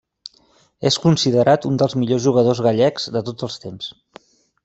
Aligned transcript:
És 0.89 0.95
considerat 1.03 1.67
un 1.71 1.75
dels 1.81 1.93
millors 2.03 2.25
jugadors 2.25 2.63
gallecs 2.69 3.07
de 3.17 3.25
tots 3.29 3.49
els 3.49 3.59
temps. 3.67 3.93